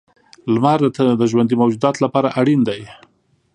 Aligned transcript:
•لمر 0.53 0.79
د 1.19 1.23
ژوندي 1.31 1.55
موجوداتو 1.61 2.03
لپاره 2.05 2.33
اړینه 2.39 2.63
دی. 2.69 2.81